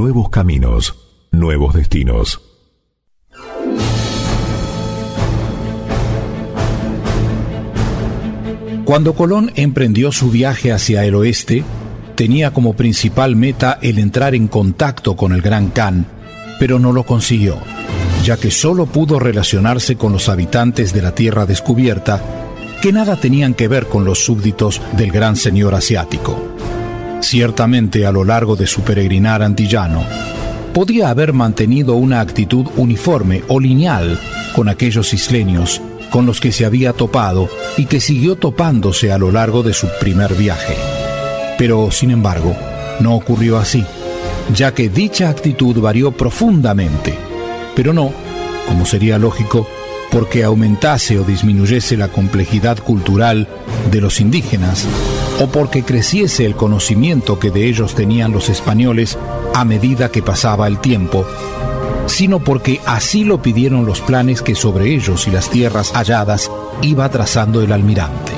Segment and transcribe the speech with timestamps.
[0.00, 0.94] nuevos caminos,
[1.30, 2.40] nuevos destinos.
[8.86, 11.64] Cuando Colón emprendió su viaje hacia el oeste,
[12.14, 16.06] tenía como principal meta el entrar en contacto con el Gran Khan,
[16.58, 17.58] pero no lo consiguió,
[18.24, 22.22] ya que solo pudo relacionarse con los habitantes de la tierra descubierta,
[22.80, 26.59] que nada tenían que ver con los súbditos del gran señor asiático.
[27.20, 30.04] Ciertamente a lo largo de su peregrinar antillano,
[30.72, 34.18] podía haber mantenido una actitud uniforme o lineal
[34.54, 39.30] con aquellos isleños con los que se había topado y que siguió topándose a lo
[39.32, 40.74] largo de su primer viaje.
[41.56, 42.54] Pero, sin embargo,
[43.00, 43.84] no ocurrió así,
[44.54, 47.14] ya que dicha actitud varió profundamente,
[47.76, 48.12] pero no,
[48.66, 49.68] como sería lógico,
[50.10, 53.46] porque aumentase o disminuyese la complejidad cultural
[53.90, 54.86] de los indígenas,
[55.40, 59.18] o porque creciese el conocimiento que de ellos tenían los españoles
[59.54, 61.26] a medida que pasaba el tiempo,
[62.06, 66.50] sino porque así lo pidieron los planes que sobre ellos y las tierras halladas
[66.82, 68.32] iba trazando el almirante.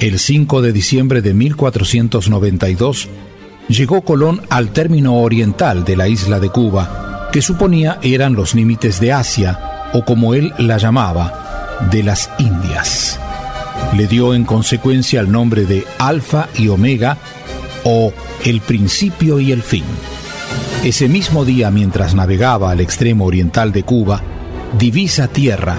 [0.00, 3.08] El 5 de diciembre de 1492
[3.68, 9.00] llegó Colón al término oriental de la isla de Cuba, que suponía eran los límites
[9.00, 13.18] de Asia, o como él la llamaba, de las Indias.
[13.94, 17.16] Le dio en consecuencia el nombre de Alfa y Omega,
[17.84, 18.12] o
[18.44, 19.84] el principio y el fin.
[20.84, 24.22] Ese mismo día, mientras navegaba al extremo oriental de Cuba,
[24.78, 25.76] divisa tierra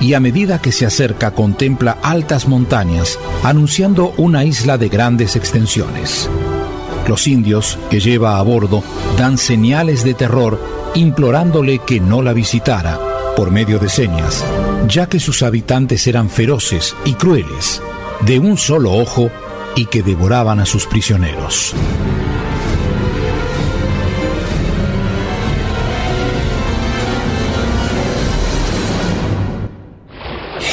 [0.00, 6.28] y a medida que se acerca contempla altas montañas, anunciando una isla de grandes extensiones.
[7.08, 8.82] Los indios que lleva a bordo
[9.18, 10.60] dan señales de terror
[10.94, 13.05] implorándole que no la visitara
[13.36, 14.44] por medio de señas,
[14.88, 17.82] ya que sus habitantes eran feroces y crueles,
[18.22, 19.30] de un solo ojo
[19.76, 21.74] y que devoraban a sus prisioneros.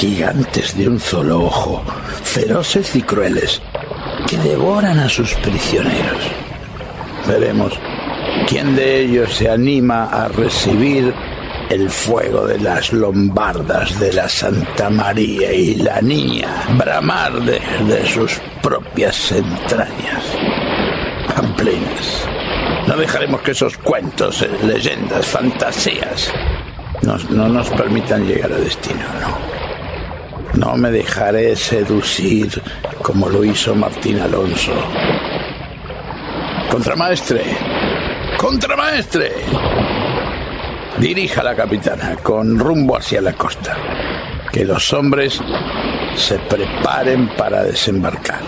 [0.00, 1.82] gigantes de un solo ojo,
[2.22, 3.60] feroces y crueles,
[4.26, 6.22] que devoran a sus prisioneros.
[7.28, 7.74] Veremos
[8.48, 11.12] quién de ellos se anima a recibir
[11.70, 18.38] el fuego de las lombardas de la Santa María y la niña bramar de, sus
[18.62, 20.24] propias entrañas.
[21.34, 22.26] Pamplinas.
[22.86, 26.32] No dejaremos que esos cuentos, eh, leyendas, fantasías
[27.30, 29.50] no nos permitan llegar a destino, no.
[30.52, 32.60] No me dejaré seducir
[33.02, 34.72] como lo hizo Martín Alonso.
[36.70, 37.44] Contramaestre,
[38.36, 39.32] contramaestre.
[40.98, 43.76] Dirija la capitana con rumbo hacia la costa.
[44.52, 45.40] Que los hombres
[46.16, 48.40] se preparen para desembarcar.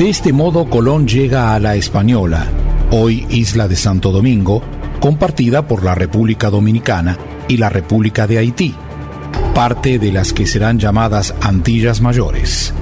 [0.00, 2.46] De este modo Colón llega a la Española,
[2.90, 4.62] hoy isla de Santo Domingo,
[4.98, 8.74] compartida por la República Dominicana y la República de Haití,
[9.54, 12.72] parte de las que serán llamadas Antillas Mayores.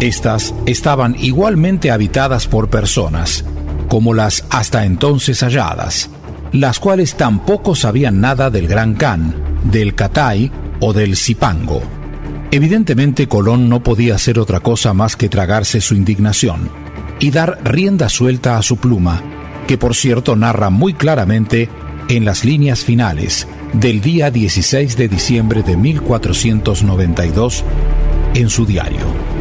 [0.00, 3.44] Estas estaban igualmente habitadas por personas,
[3.88, 6.10] como las hasta entonces halladas,
[6.52, 11.82] las cuales tampoco sabían nada del Gran Can, del Catay o del Zipango.
[12.50, 16.70] Evidentemente Colón no podía hacer otra cosa más que tragarse su indignación
[17.18, 19.22] y dar rienda suelta a su pluma,
[19.66, 21.68] que por cierto narra muy claramente
[22.08, 27.64] en las líneas finales del día 16 de diciembre de 1492
[28.34, 29.33] en su diario.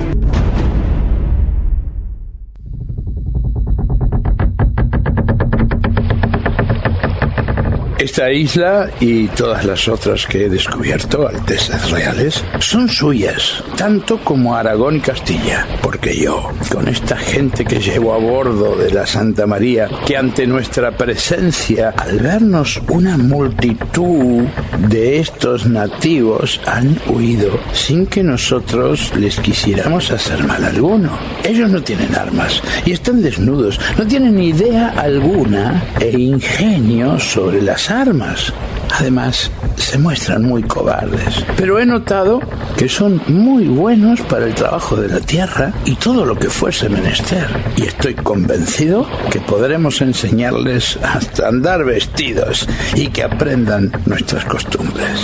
[8.04, 14.58] Esta isla y todas las otras que he descubierto, Altezas Reales, son suyas, tanto como
[14.58, 19.48] Aragón y Castilla, porque yo, con esta gente que llevo a bordo de la Santa
[19.48, 24.48] María, que ante nuestra presencia, al vernos una multitud
[24.90, 31.18] de estos nativos, han huido sin que nosotros les quisiéramos hacer mal alguno.
[31.46, 37.93] Ellos no tienen armas y están desnudos, no tienen idea alguna e ingenio sobre las
[38.02, 38.54] armas.
[38.92, 41.46] Además, se muestran muy cobardes.
[41.58, 42.40] Pero he notado
[42.78, 46.90] que son muy buenos para el trabajo de la tierra y todo lo que fuese
[46.90, 47.48] menester.
[47.76, 55.20] Y estoy convencido que podremos enseñarles hasta andar vestidos y que aprendan nuestras costumbres.